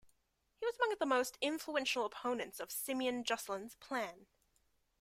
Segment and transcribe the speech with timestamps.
[0.55, 4.25] He was among the most influential opponents of Simeon Jocelyn's plan.